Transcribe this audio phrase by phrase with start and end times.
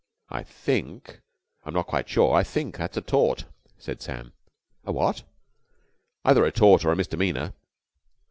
[0.29, 1.21] "I think
[1.63, 3.45] I'm not quite sure I think that's a tort,"
[3.77, 4.33] said Sam.
[4.83, 5.21] "A what?"
[6.25, 7.53] "Either a tort or a misdemeanour."